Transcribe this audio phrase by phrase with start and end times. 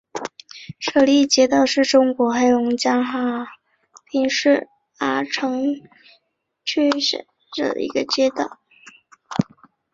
[0.79, 3.45] 舍利街道是中国黑龙江省哈尔
[4.09, 5.75] 滨市阿城
[6.65, 7.19] 区下
[7.53, 8.59] 辖的一个街道。